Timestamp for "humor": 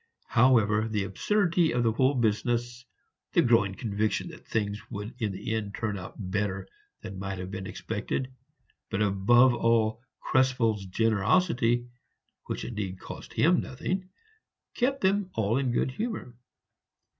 15.91-16.35